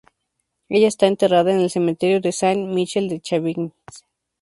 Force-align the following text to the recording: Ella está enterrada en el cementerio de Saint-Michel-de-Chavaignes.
Ella 0.69 0.87
está 0.87 1.05
enterrada 1.05 1.53
en 1.53 1.59
el 1.59 1.69
cementerio 1.69 2.19
de 2.21 2.31
Saint-Michel-de-Chavaignes. 2.31 3.73